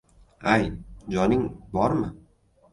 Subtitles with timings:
[0.53, 0.65] —Ay,
[1.17, 1.45] joning
[1.79, 2.07] bormi?